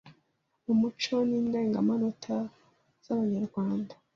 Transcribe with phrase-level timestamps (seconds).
[0.65, 2.35] mu muco n’indengemenote
[3.03, 3.93] z’Ebenyerwende,